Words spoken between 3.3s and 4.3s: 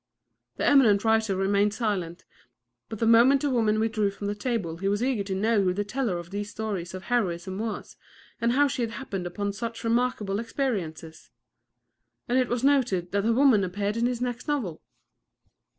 the woman withdrew from